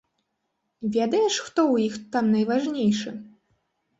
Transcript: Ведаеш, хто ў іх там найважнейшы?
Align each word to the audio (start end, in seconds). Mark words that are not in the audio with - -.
Ведаеш, 0.95 1.35
хто 1.49 1.59
ў 1.73 1.85
іх 1.89 1.99
там 2.15 2.25
найважнейшы? 2.37 3.09